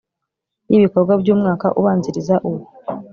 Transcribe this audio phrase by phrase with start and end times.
[0.71, 2.61] y ibikorwa by umwaka ubanziriza uwo